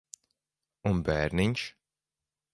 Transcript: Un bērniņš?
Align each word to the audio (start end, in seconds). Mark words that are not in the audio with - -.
Un 0.93 1.03
bērniņš? 1.11 1.69